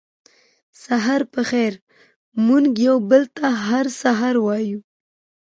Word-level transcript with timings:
سهار 0.83 1.21
پخېر 1.33 1.73
موږ 2.47 2.65
یو 2.87 2.95
بل 3.09 3.23
ته 3.37 3.47
هر 3.67 3.85
سهار 4.01 4.35
وایو 4.45 4.79